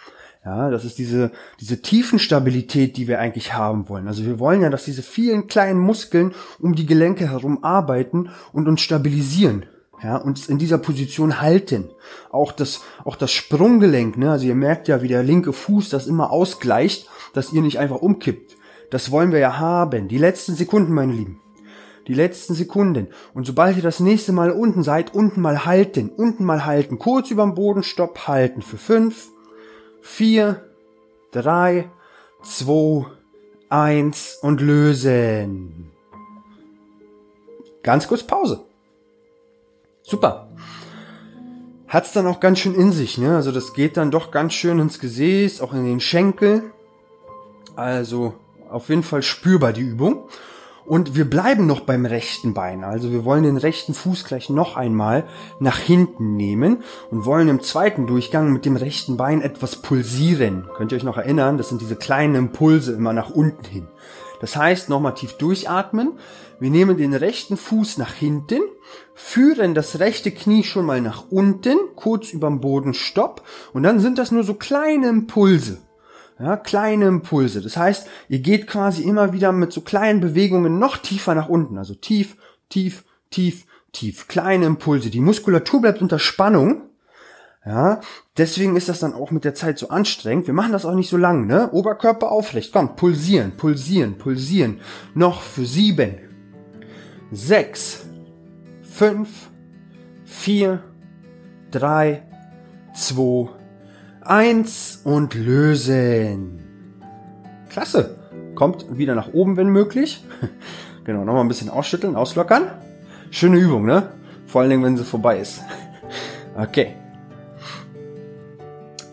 [0.45, 4.07] Ja, das ist diese, diese Tiefenstabilität, die wir eigentlich haben wollen.
[4.07, 8.69] Also wir wollen ja, dass diese vielen kleinen Muskeln um die Gelenke herum arbeiten und
[8.69, 9.65] uns stabilisieren
[10.03, 11.89] ja, uns in dieser Position halten.
[12.29, 16.07] Auch das, auch das Sprunggelenk, ne, also ihr merkt ja, wie der linke Fuß das
[16.07, 18.57] immer ausgleicht, dass ihr nicht einfach umkippt.
[18.89, 20.07] Das wollen wir ja haben.
[20.07, 21.41] Die letzten Sekunden, meine Lieben.
[22.07, 23.07] Die letzten Sekunden.
[23.33, 26.09] Und sobald ihr das nächste Mal unten seid, unten mal halten.
[26.09, 26.99] Unten mal halten.
[26.99, 28.61] Kurz überm Boden, stopp, halten.
[28.61, 29.29] Für fünf,
[30.01, 30.69] vier,
[31.31, 31.89] drei,
[32.43, 33.07] zwei,
[33.69, 35.89] eins und lösen.
[37.81, 38.65] Ganz kurz Pause.
[40.03, 40.49] Super.
[41.87, 43.35] Hat's dann auch ganz schön in sich, ne?
[43.35, 46.63] Also das geht dann doch ganz schön ins Gesäß, auch in den Schenkel.
[47.75, 48.33] Also
[48.69, 50.27] auf jeden Fall spürbar die Übung.
[50.85, 52.83] Und wir bleiben noch beim rechten Bein.
[52.83, 55.23] Also wir wollen den rechten Fuß gleich noch einmal
[55.59, 60.67] nach hinten nehmen und wollen im zweiten Durchgang mit dem rechten Bein etwas pulsieren.
[60.75, 61.57] Könnt ihr euch noch erinnern?
[61.57, 63.87] Das sind diese kleinen Impulse immer nach unten hin.
[64.43, 66.19] Das heißt, nochmal tief durchatmen.
[66.59, 68.59] Wir nehmen den rechten Fuß nach hinten,
[69.15, 73.47] führen das rechte Knie schon mal nach unten, kurz überm Boden, stopp.
[73.71, 75.77] Und dann sind das nur so kleine Impulse.
[76.37, 77.61] Ja, kleine Impulse.
[77.61, 81.77] Das heißt, ihr geht quasi immer wieder mit so kleinen Bewegungen noch tiefer nach unten.
[81.77, 82.35] Also tief,
[82.67, 84.27] tief, tief, tief.
[84.27, 85.09] Kleine Impulse.
[85.09, 86.81] Die Muskulatur bleibt unter Spannung.
[87.65, 88.01] Ja,
[88.37, 90.47] deswegen ist das dann auch mit der Zeit so anstrengend.
[90.47, 91.71] Wir machen das auch nicht so lang, ne?
[91.71, 92.73] Oberkörper aufrecht.
[92.73, 94.81] Komm, pulsieren, pulsieren, pulsieren.
[95.13, 96.15] Noch für sieben,
[97.31, 98.05] sechs,
[98.81, 99.49] fünf,
[100.25, 100.83] vier,
[101.71, 102.23] drei,
[102.93, 103.49] zwei,
[104.21, 106.59] eins und lösen.
[107.69, 108.19] Klasse.
[108.55, 110.23] Kommt wieder nach oben, wenn möglich.
[111.05, 112.67] genau, nochmal ein bisschen ausschütteln, auslockern.
[113.31, 114.09] Schöne Übung, ne?
[114.47, 115.61] Vor allen Dingen, wenn sie vorbei ist.
[116.57, 116.97] okay.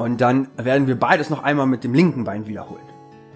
[0.01, 2.81] Und dann werden wir beides noch einmal mit dem linken Bein wiederholen.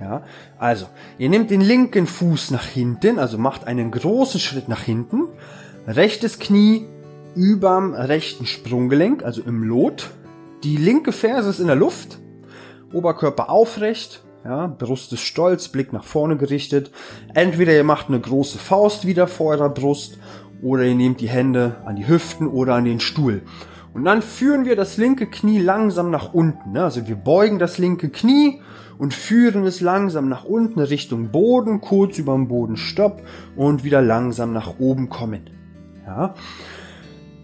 [0.00, 0.22] Ja,
[0.58, 0.86] also,
[1.18, 5.24] ihr nehmt den linken Fuß nach hinten, also macht einen großen Schritt nach hinten,
[5.86, 6.86] rechtes Knie
[7.34, 10.10] überm rechten Sprunggelenk, also im Lot,
[10.62, 12.18] die linke Ferse ist in der Luft,
[12.94, 16.90] Oberkörper aufrecht, ja, Brust ist stolz, Blick nach vorne gerichtet.
[17.34, 20.16] Entweder ihr macht eine große Faust wieder vor eurer Brust
[20.62, 23.42] oder ihr nehmt die Hände an die Hüften oder an den Stuhl.
[23.94, 26.72] Und dann führen wir das linke Knie langsam nach unten.
[26.72, 26.82] Ne?
[26.82, 28.60] Also wir beugen das linke Knie
[28.98, 33.22] und führen es langsam nach unten Richtung Boden, kurz über dem Boden Stopp
[33.54, 35.48] und wieder langsam nach oben kommen.
[36.04, 36.34] Ja?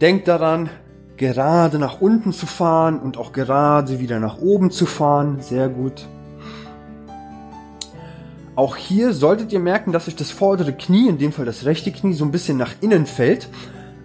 [0.01, 0.69] Denkt daran,
[1.17, 5.39] gerade nach unten zu fahren und auch gerade wieder nach oben zu fahren.
[5.41, 6.09] Sehr gut.
[8.57, 11.93] Auch hier solltet ihr merken, dass euch das vordere Knie, in dem Fall das rechte
[11.93, 13.49] Knie, so ein bisschen nach innen fällt.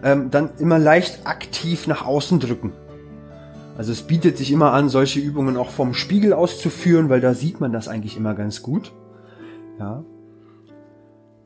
[0.06, 2.72] Ähm, dann immer leicht aktiv nach außen drücken.
[3.78, 7.60] Also es bietet sich immer an, solche Übungen auch vom Spiegel auszuführen, weil da sieht
[7.60, 8.94] man das eigentlich immer ganz gut.
[9.80, 10.04] Ja.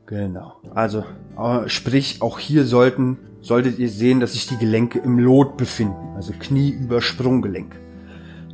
[0.06, 0.54] Genau.
[0.74, 1.06] Also,
[1.38, 6.16] äh, sprich, auch hier sollten, solltet ihr sehen, dass sich die Gelenke im Lot befinden.
[6.16, 7.76] Also Knie über Sprunggelenk.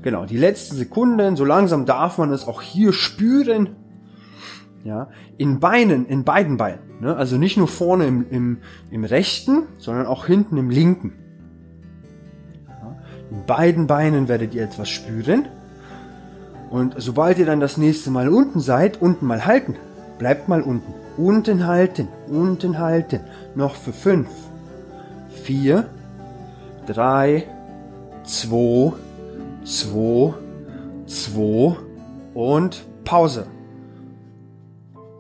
[0.04, 0.26] Genau.
[0.26, 3.70] Die letzten Sekunden, so langsam darf man es auch hier spüren.
[4.86, 5.10] Ja.
[5.38, 7.02] In Beinen, in beiden Beinen.
[7.02, 7.18] Ne?
[7.18, 8.58] Also nicht nur vorne im, im,
[8.92, 11.14] im rechten, sondern auch hinten im linken.
[12.68, 12.96] Ja.
[13.32, 15.48] In beiden Beinen werdet ihr etwas spüren.
[16.70, 19.76] Und sobald ihr dann das nächste Mal unten seid, unten mal halten.
[20.20, 20.94] Bleibt mal unten.
[21.18, 23.22] Unten halten, unten halten.
[23.56, 24.30] Noch für fünf,
[25.30, 25.90] vier,
[26.86, 27.48] drei,
[28.24, 28.94] zwei,
[29.64, 30.34] zwei,
[31.08, 31.76] zwei
[32.36, 33.48] und Pause.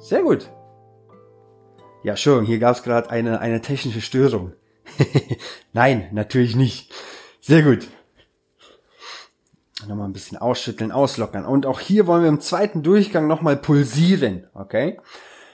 [0.05, 0.51] Sehr gut.
[2.03, 4.53] Ja, schon, hier gab es gerade eine, eine technische Störung.
[5.73, 6.93] Nein, natürlich nicht.
[7.41, 7.87] Sehr gut.
[9.87, 11.43] Nochmal ein bisschen ausschütteln, auslockern.
[11.43, 14.45] Und auch hier wollen wir im zweiten Durchgang nochmal pulsieren.
[14.53, 14.99] Okay?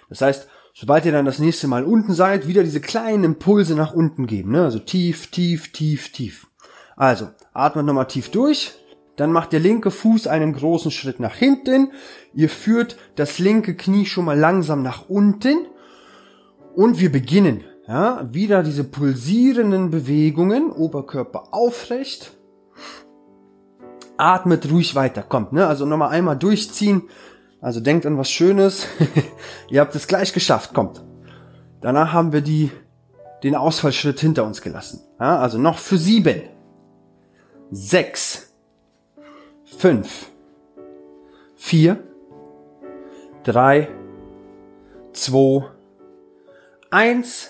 [0.10, 3.94] Das heißt, sobald ihr dann das nächste Mal unten seid, wieder diese kleinen Impulse nach
[3.94, 4.52] unten geben.
[4.52, 4.66] Ne?
[4.66, 6.48] Also tief, tief, tief, tief.
[6.98, 8.74] Also, atmet nochmal tief durch.
[9.22, 11.92] Dann macht der linke Fuß einen großen Schritt nach hinten.
[12.34, 15.68] Ihr führt das linke Knie schon mal langsam nach unten.
[16.76, 17.64] Und wir beginnen.
[17.88, 20.72] Ja, wieder diese pulsierenden Bewegungen.
[20.72, 22.36] Oberkörper aufrecht.
[24.18, 25.22] Atmet ruhig weiter.
[25.22, 25.68] Kommt, ne?
[25.68, 27.04] Also nochmal einmal durchziehen.
[27.62, 28.88] Also denkt an was Schönes.
[29.70, 31.04] Ihr habt es gleich geschafft, kommt.
[31.80, 32.72] Danach haben wir die,
[33.44, 35.02] den Ausfallschritt hinter uns gelassen.
[35.20, 36.42] Ja, also noch für sieben,
[37.70, 38.51] sechs,
[39.82, 40.30] fünf,
[41.56, 42.04] vier,
[43.42, 43.88] drei,
[45.12, 45.64] zwei,
[46.92, 47.50] eins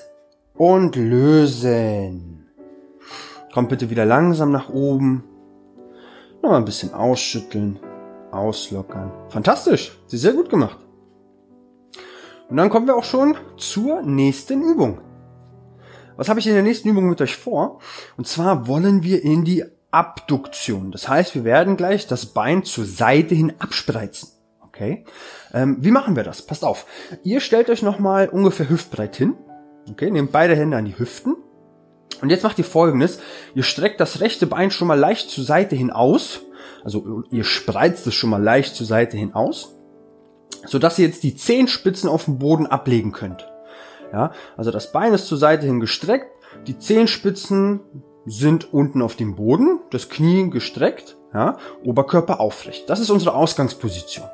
[0.54, 2.50] und lösen.
[3.54, 5.26] Kommt bitte wieder langsam nach oben.
[6.41, 7.80] Noch ein bisschen ausschütteln
[8.32, 9.12] auslockern.
[9.28, 10.78] Fantastisch, sie sehr gut gemacht.
[12.48, 15.02] Und dann kommen wir auch schon zur nächsten Übung.
[16.15, 17.82] Was habe ich in der nächsten Übung mit euch vor?
[18.15, 20.91] Und zwar wollen wir in die Abduktion.
[20.91, 24.30] Das heißt, wir werden gleich das Bein zur Seite hin abspreizen.
[24.62, 25.06] Okay?
[25.54, 26.41] Ähm, wie machen wir das?
[26.41, 26.86] Passt auf.
[27.23, 29.36] Ihr stellt euch nochmal ungefähr hüftbreit hin.
[29.89, 31.36] Okay, nehmt beide Hände an die Hüften.
[32.21, 33.19] Und jetzt macht ihr folgendes.
[33.56, 36.41] Ihr streckt das rechte Bein schon mal leicht zur Seite hin aus.
[36.84, 39.75] Also ihr spreizt es schon mal leicht zur Seite hin aus.
[40.65, 43.47] Sodass ihr jetzt die Zehenspitzen auf dem Boden ablegen könnt.
[44.13, 46.27] Ja, also das Bein ist zur Seite hin gestreckt.
[46.67, 47.80] Die Zehenspitzen
[48.25, 49.79] sind unten auf dem Boden.
[49.89, 51.17] Das Knie gestreckt.
[51.34, 52.89] Ja, Oberkörper aufrecht.
[52.89, 54.27] Das ist unsere Ausgangsposition.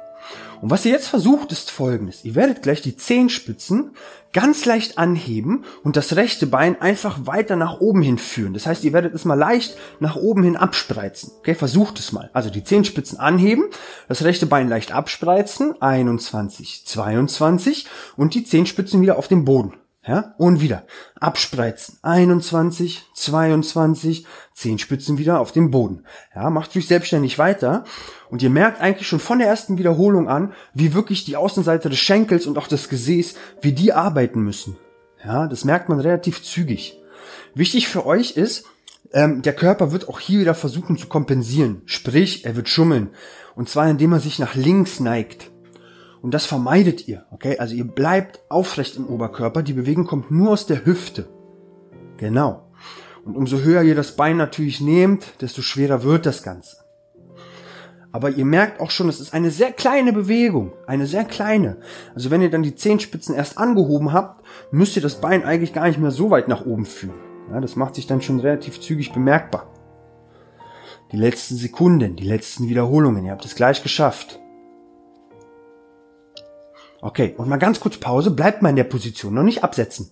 [0.62, 2.26] Und was ihr jetzt versucht, ist folgendes.
[2.26, 3.92] Ihr werdet gleich die Zehenspitzen
[4.34, 8.54] ganz leicht anheben und das rechte Bein einfach weiter nach oben hin führen.
[8.54, 11.32] Das heißt, ihr werdet es mal leicht nach oben hin abspreizen.
[11.40, 12.30] Okay, versucht es mal.
[12.34, 13.66] Also die Zehenspitzen anheben,
[14.08, 19.74] das rechte Bein leicht abspreizen, 21, 22 und die Zehenspitzen wieder auf den Boden.
[20.08, 20.86] Ja, und wieder
[21.20, 21.98] abspreizen.
[22.02, 26.06] 21, 22, Zehenspitzen wieder auf dem Boden.
[26.34, 27.84] Ja, macht euch selbstständig weiter.
[28.30, 32.00] Und ihr merkt eigentlich schon von der ersten Wiederholung an, wie wirklich die Außenseite des
[32.00, 34.78] Schenkels und auch des Gesäß, wie die arbeiten müssen.
[35.26, 37.02] Ja, das merkt man relativ zügig.
[37.54, 38.66] Wichtig für euch ist,
[39.12, 41.82] ähm, der Körper wird auch hier wieder versuchen zu kompensieren.
[41.86, 43.10] Sprich, er wird schummeln.
[43.56, 45.52] Und zwar indem er sich nach links neigt.
[46.22, 47.58] Und das vermeidet ihr, okay?
[47.60, 51.28] Also ihr bleibt aufrecht im Oberkörper, die Bewegung kommt nur aus der Hüfte.
[52.18, 52.64] Genau.
[53.24, 56.78] Und umso höher ihr das Bein natürlich nehmt, desto schwerer wird das Ganze.
[58.12, 61.78] Aber ihr merkt auch schon, es ist eine sehr kleine Bewegung, eine sehr kleine.
[62.16, 65.88] Also wenn ihr dann die Zehenspitzen erst angehoben habt, müsst ihr das Bein eigentlich gar
[65.88, 67.20] nicht mehr so weit nach oben führen.
[67.52, 69.72] Ja, das macht sich dann schon relativ zügig bemerkbar.
[71.12, 74.40] Die letzten Sekunden, die letzten Wiederholungen, ihr habt es gleich geschafft.
[77.08, 80.12] Okay, und mal ganz kurz Pause, bleibt mal in der Position, noch nicht absetzen.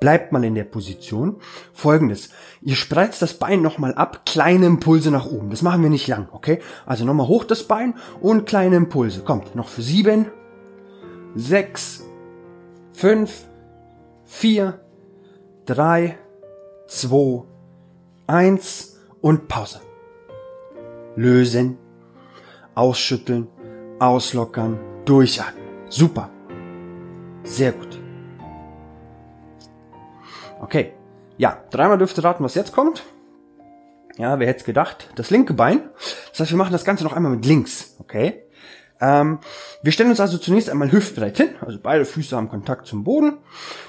[0.00, 1.42] Bleibt mal in der Position.
[1.74, 2.30] Folgendes,
[2.62, 5.50] ihr spreizt das Bein nochmal ab, kleine Impulse nach oben.
[5.50, 6.62] Das machen wir nicht lang, okay?
[6.86, 9.20] Also nochmal hoch das Bein und kleine Impulse.
[9.20, 10.30] Kommt, noch für sieben,
[11.34, 12.02] sechs,
[12.94, 13.44] fünf,
[14.24, 14.80] vier,
[15.66, 16.16] drei,
[16.86, 17.42] zwei,
[18.26, 19.82] eins und Pause.
[21.14, 21.76] Lösen,
[22.74, 23.48] ausschütteln,
[23.98, 25.61] auslockern, durchatmen.
[25.92, 26.30] Super.
[27.44, 28.00] Sehr gut.
[30.62, 30.94] Okay.
[31.36, 33.04] Ja, dreimal dürft ihr raten, was jetzt kommt.
[34.16, 35.10] Ja, wer hätte es gedacht?
[35.16, 35.90] Das linke Bein.
[36.30, 37.96] Das heißt, wir machen das Ganze noch einmal mit links.
[37.98, 38.42] Okay.
[39.02, 39.40] Ähm,
[39.82, 43.38] wir stellen uns also zunächst einmal hüftbreit hin, also beide Füße haben Kontakt zum Boden.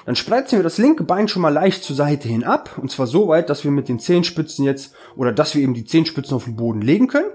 [0.04, 3.06] Dann spreizen wir das linke Bein schon mal leicht zur Seite hin ab, und zwar
[3.06, 6.44] so weit, dass wir mit den Zehenspitzen jetzt, oder dass wir eben die Zehenspitzen auf
[6.44, 7.30] den Boden legen können.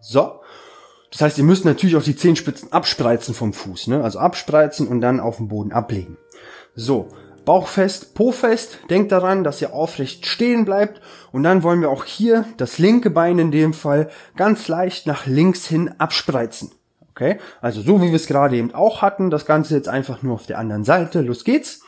[0.00, 0.39] So.
[1.10, 4.02] Das heißt, ihr müsst natürlich auch die Zehenspitzen abspreizen vom Fuß, ne?
[4.02, 6.16] Also abspreizen und dann auf den Boden ablegen.
[6.74, 7.08] So,
[7.44, 8.78] Bauch fest, Po fest.
[8.90, 11.00] Denkt daran, dass ihr aufrecht stehen bleibt.
[11.32, 15.26] Und dann wollen wir auch hier das linke Bein in dem Fall ganz leicht nach
[15.26, 16.70] links hin abspreizen.
[17.10, 17.38] Okay?
[17.60, 19.30] Also so wie wir es gerade eben auch hatten.
[19.30, 21.22] Das Ganze jetzt einfach nur auf der anderen Seite.
[21.22, 21.80] Los geht's.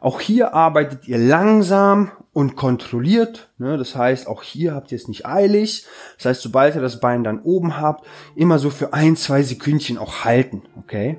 [0.00, 3.50] Auch hier arbeitet ihr langsam und kontrolliert.
[3.58, 3.76] Ne?
[3.76, 5.86] Das heißt, auch hier habt ihr es nicht eilig.
[6.16, 9.98] Das heißt, sobald ihr das Bein dann oben habt, immer so für ein, zwei Sekündchen
[9.98, 10.62] auch halten.
[10.76, 11.18] Okay?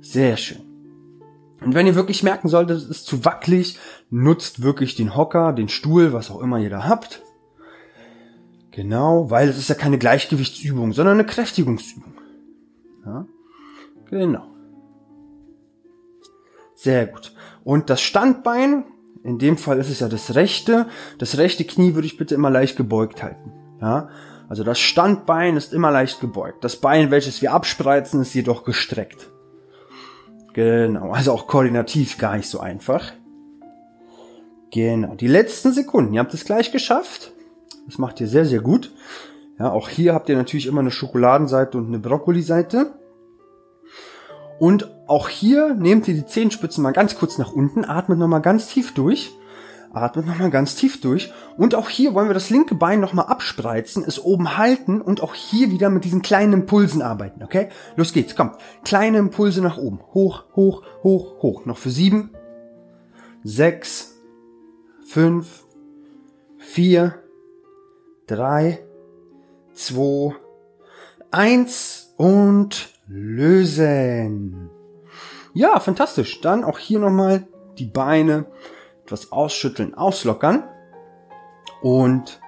[0.00, 0.60] Sehr schön.
[1.62, 5.68] Und wenn ihr wirklich merken solltet, es ist zu wackelig, nutzt wirklich den Hocker, den
[5.68, 7.22] Stuhl, was auch immer ihr da habt.
[8.70, 12.14] Genau, weil es ist ja keine Gleichgewichtsübung, sondern eine Kräftigungsübung.
[13.04, 13.26] Ja,
[14.08, 14.46] genau.
[16.74, 17.34] Sehr gut.
[17.64, 18.84] Und das Standbein,
[19.22, 20.86] in dem Fall ist es ja das rechte.
[21.18, 23.52] Das rechte Knie würde ich bitte immer leicht gebeugt halten.
[23.80, 24.08] Ja,
[24.48, 26.64] also das Standbein ist immer leicht gebeugt.
[26.64, 29.30] Das Bein, welches wir abspreizen, ist jedoch gestreckt.
[30.52, 33.12] Genau, also auch koordinativ gar nicht so einfach.
[34.72, 37.32] Genau, die letzten Sekunden, ihr habt es gleich geschafft.
[37.86, 38.92] Das macht ihr sehr, sehr gut.
[39.58, 42.92] Ja, auch hier habt ihr natürlich immer eine Schokoladenseite und eine Brokkoliseite.
[44.60, 48.66] Und auch hier nehmt ihr die Zehenspitzen mal ganz kurz nach unten, atmet nochmal ganz
[48.66, 49.32] tief durch.
[49.94, 51.32] Atmet nochmal ganz tief durch.
[51.56, 55.32] Und auch hier wollen wir das linke Bein nochmal abspreizen, es oben halten und auch
[55.34, 57.70] hier wieder mit diesen kleinen Impulsen arbeiten, okay?
[57.96, 58.56] Los geht's, kommt.
[58.84, 60.00] Kleine Impulse nach oben.
[60.12, 61.64] Hoch, hoch, hoch, hoch.
[61.64, 62.30] Noch für sieben,
[63.42, 64.14] sechs,
[65.06, 65.64] fünf,
[66.58, 67.14] vier,
[68.26, 68.84] drei,
[69.72, 70.34] zwei,
[71.30, 74.70] eins und lösen.
[75.52, 76.40] Ja, fantastisch.
[76.40, 77.46] Dann auch hier nochmal
[77.78, 78.46] die Beine
[79.04, 80.62] etwas ausschütteln, auslockern.
[81.82, 82.40] Und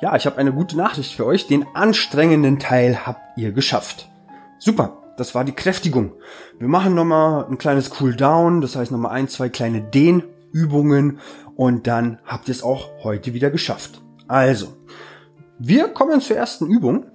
[0.00, 1.46] ja, ich habe eine gute Nachricht für euch.
[1.46, 4.08] Den anstrengenden Teil habt ihr geschafft.
[4.58, 6.12] Super, das war die Kräftigung.
[6.58, 11.18] Wir machen nochmal ein kleines Cooldown, das heißt nochmal ein, zwei kleine Dehnübungen
[11.54, 14.00] und dann habt ihr es auch heute wieder geschafft.
[14.26, 14.68] Also,
[15.58, 17.06] wir kommen zur ersten Übung.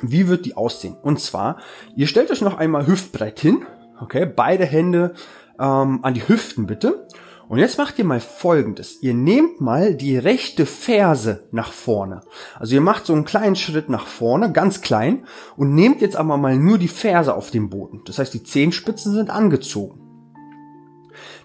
[0.00, 0.96] Wie wird die aussehen?
[1.02, 1.58] Und zwar,
[1.94, 3.64] ihr stellt euch noch einmal hüftbreit hin,
[4.00, 5.14] okay, beide Hände
[5.58, 7.06] ähm, an die Hüften bitte.
[7.48, 9.02] Und jetzt macht ihr mal folgendes.
[9.02, 12.22] Ihr nehmt mal die rechte Ferse nach vorne.
[12.58, 15.26] Also ihr macht so einen kleinen Schritt nach vorne, ganz klein,
[15.56, 18.00] und nehmt jetzt aber mal nur die Ferse auf den Boden.
[18.06, 20.00] Das heißt, die Zehenspitzen sind angezogen.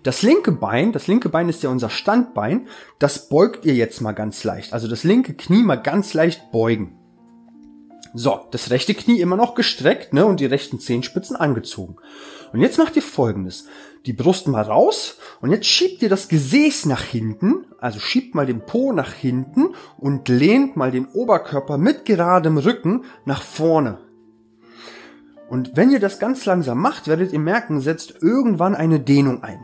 [0.03, 2.67] Das linke Bein, das linke Bein ist ja unser Standbein,
[2.99, 4.71] das beugt ihr jetzt mal ganz leicht.
[4.71, 6.97] Also das linke Knie mal ganz leicht beugen.
[8.19, 11.97] So, das rechte Knie immer noch gestreckt, ne, und die rechten Zehenspitzen angezogen.
[12.51, 13.67] Und jetzt macht ihr folgendes.
[14.07, 18.47] Die Brust mal raus und jetzt schiebt ihr das Gesäß nach hinten, also schiebt mal
[18.47, 23.99] den Po nach hinten und lehnt mal den Oberkörper mit geradem Rücken nach vorne.
[25.47, 29.63] Und wenn ihr das ganz langsam macht, werdet ihr merken, setzt irgendwann eine Dehnung ein.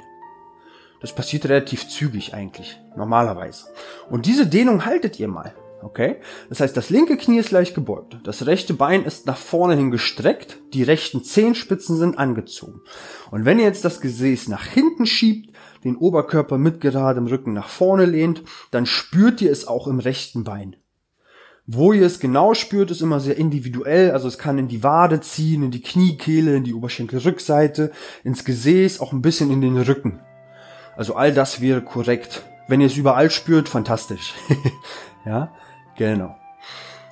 [1.02, 3.66] Das passiert relativ zügig eigentlich, normalerweise.
[4.12, 5.56] Und diese Dehnung haltet ihr mal.
[5.84, 6.18] Okay?
[6.50, 8.18] Das heißt, das linke Knie ist leicht gebeugt.
[8.24, 10.60] Das rechte Bein ist nach vorne hin gestreckt.
[10.74, 12.82] Die rechten Zehenspitzen sind angezogen.
[13.32, 17.68] Und wenn ihr jetzt das Gesäß nach hinten schiebt, den Oberkörper mit geradem Rücken nach
[17.68, 20.78] vorne lehnt, dann spürt ihr es auch im rechten Bein.
[21.66, 24.12] Wo ihr es genau spürt, ist immer sehr individuell.
[24.12, 27.92] Also es kann in die Wade ziehen, in die Kniekehle, in die Oberschenkelrückseite,
[28.24, 30.20] ins Gesäß, auch ein bisschen in den Rücken.
[30.98, 32.44] Also all das wäre korrekt.
[32.68, 34.34] Wenn ihr es überall spürt, fantastisch.
[35.26, 35.54] ja,
[35.98, 36.36] genau.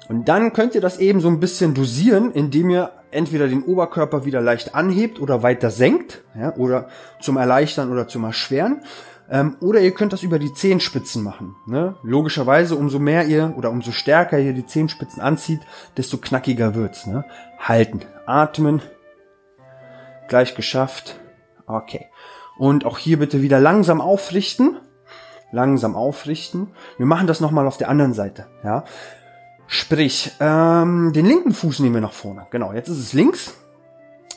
[0.09, 4.25] Und dann könnt ihr das eben so ein bisschen dosieren, indem ihr entweder den Oberkörper
[4.25, 6.87] wieder leicht anhebt oder weiter senkt, ja, oder
[7.19, 8.81] zum Erleichtern oder zum Erschweren.
[9.29, 11.55] Ähm, oder ihr könnt das über die Zehenspitzen machen.
[11.65, 11.95] Ne?
[12.03, 15.61] Logischerweise, umso mehr ihr oder umso stärker ihr die Zehenspitzen anzieht,
[15.95, 17.07] desto knackiger wird's.
[17.07, 17.23] Ne?
[17.57, 18.81] Halten, atmen,
[20.27, 21.19] gleich geschafft.
[21.65, 22.07] Okay.
[22.57, 24.77] Und auch hier bitte wieder langsam aufrichten.
[25.51, 26.67] Langsam aufrichten.
[26.97, 28.47] Wir machen das nochmal auf der anderen Seite.
[28.63, 28.85] Ja.
[29.67, 32.47] Sprich, ähm, den linken Fuß nehmen wir nach vorne.
[32.51, 33.53] Genau, jetzt ist es links.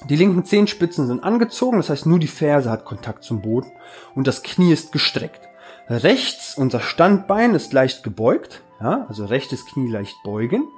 [0.09, 3.73] Die linken Zehenspitzen sind angezogen, das heißt nur die Ferse hat Kontakt zum Boden
[4.15, 5.41] und das Knie ist gestreckt.
[5.89, 10.69] Rechts unser Standbein ist leicht gebeugt, ja, also rechtes Knie leicht beugen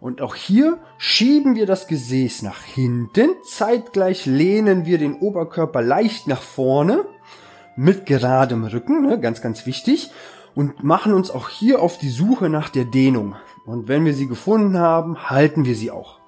[0.00, 3.30] und auch hier schieben wir das Gesäß nach hinten.
[3.44, 7.04] Zeitgleich lehnen wir den Oberkörper leicht nach vorne
[7.76, 10.10] mit geradem Rücken, ne, ganz, ganz wichtig.
[10.54, 13.36] Und machen uns auch hier auf die Suche nach der Dehnung.
[13.66, 16.18] Und wenn wir sie gefunden haben, halten wir sie auch.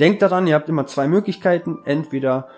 [0.00, 1.78] Denkt daran, ihr habt immer zwei Möglichkeiten.
[1.84, 2.48] Entweder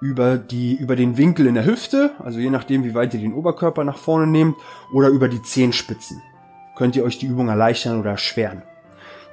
[0.00, 3.34] über die, über den Winkel in der Hüfte, also je nachdem, wie weit ihr den
[3.34, 4.56] Oberkörper nach vorne nehmt,
[4.92, 6.22] oder über die Zehenspitzen.
[6.76, 8.62] Könnt ihr euch die Übung erleichtern oder erschweren.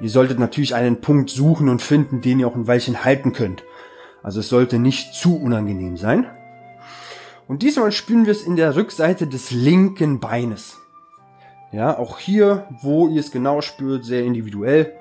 [0.01, 3.63] Ihr solltet natürlich einen Punkt suchen und finden, den ihr auch ein Weilchen halten könnt.
[4.21, 6.27] Also es sollte nicht zu unangenehm sein.
[7.49, 10.77] Und diesmal spüren wir es in der Rückseite des linken Beines.
[11.71, 14.93] Ja, auch hier, wo ihr es genau spürt, sehr individuell.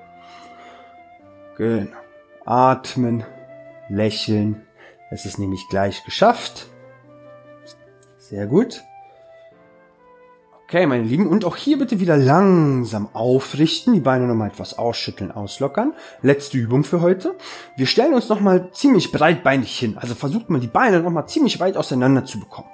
[1.57, 1.95] Genau.
[2.45, 3.23] Atmen,
[3.87, 4.65] lächeln.
[5.11, 6.65] Es ist nämlich gleich geschafft.
[8.17, 8.81] Sehr gut.
[10.69, 15.31] Okay, meine Lieben, und auch hier bitte wieder langsam aufrichten, die Beine nochmal etwas ausschütteln,
[15.31, 15.95] auslockern.
[16.21, 17.35] Letzte Übung für heute.
[17.75, 21.75] Wir stellen uns nochmal ziemlich breitbeinig hin, also versucht mal die Beine nochmal ziemlich weit
[21.75, 22.69] auseinander zu bekommen.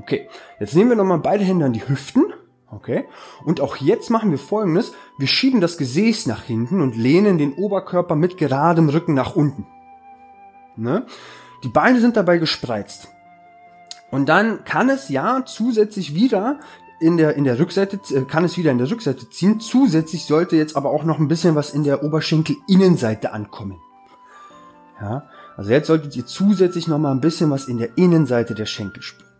[0.00, 2.32] Okay, jetzt nehmen wir nochmal beide Hände an die Hüften,
[2.68, 3.04] okay,
[3.44, 7.54] und auch jetzt machen wir folgendes, wir schieben das Gesäß nach hinten und lehnen den
[7.54, 9.68] Oberkörper mit geradem Rücken nach unten.
[10.74, 11.06] Ne?
[11.62, 13.06] Die Beine sind dabei gespreizt.
[14.10, 16.58] Und dann kann es ja zusätzlich wieder
[17.00, 19.58] in der, in der Rückseite, äh, kann es wieder in der Rückseite ziehen.
[19.58, 23.78] Zusätzlich sollte jetzt aber auch noch ein bisschen was in der Oberschenkelinnenseite ankommen.
[25.00, 25.24] Ja,
[25.56, 29.02] also jetzt solltet ihr zusätzlich noch mal ein bisschen was in der Innenseite der Schenkel
[29.02, 29.30] spüren.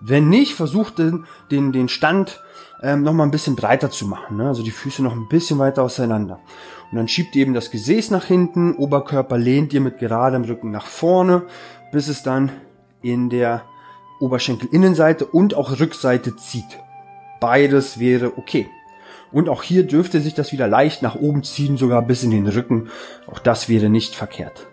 [0.00, 2.40] Wenn nicht, versucht den, den, den Stand
[2.82, 4.36] ähm, noch mal ein bisschen breiter zu machen.
[4.36, 4.46] Ne?
[4.46, 6.38] Also die Füße noch ein bisschen weiter auseinander.
[6.90, 10.70] Und dann schiebt ihr eben das Gesäß nach hinten, Oberkörper lehnt ihr mit geradem Rücken
[10.70, 11.42] nach vorne,
[11.90, 12.52] bis es dann
[13.02, 13.64] in der
[14.20, 16.78] Oberschenkelinnenseite und auch Rückseite zieht.
[17.40, 18.68] Beides wäre okay.
[19.30, 22.46] Und auch hier dürfte sich das wieder leicht nach oben ziehen, sogar bis in den
[22.46, 22.88] Rücken.
[23.26, 24.66] Auch das wäre nicht verkehrt.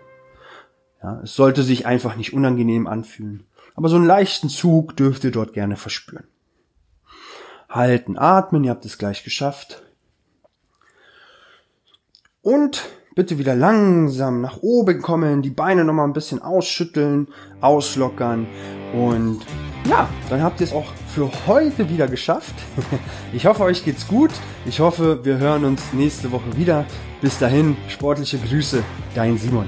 [1.02, 3.46] Ja, es sollte sich einfach nicht unangenehm anfühlen.
[3.74, 6.26] Aber so einen leichten Zug dürft ihr dort gerne verspüren.
[7.68, 9.82] Halten, atmen, ihr habt es gleich geschafft.
[12.40, 17.28] Und bitte wieder langsam nach oben kommen, die Beine nochmal ein bisschen ausschütteln,
[17.60, 18.46] auslockern
[18.94, 19.40] und
[19.88, 22.54] ja, dann habt ihr es auch für heute wieder geschafft.
[23.32, 24.30] Ich hoffe, euch geht's gut.
[24.64, 26.86] Ich hoffe, wir hören uns nächste Woche wieder.
[27.20, 28.82] Bis dahin, sportliche Grüße,
[29.14, 29.66] dein Simon.